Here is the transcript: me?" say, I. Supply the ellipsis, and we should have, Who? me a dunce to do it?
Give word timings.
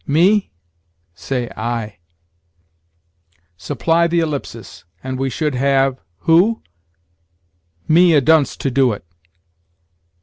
me?" 0.07 0.51
say, 1.13 1.47
I. 1.55 1.99
Supply 3.55 4.07
the 4.07 4.19
ellipsis, 4.21 4.83
and 5.03 5.19
we 5.19 5.29
should 5.29 5.53
have, 5.53 6.01
Who? 6.21 6.63
me 7.87 8.15
a 8.15 8.21
dunce 8.21 8.57
to 8.57 8.71
do 8.71 8.93
it? 8.93 9.05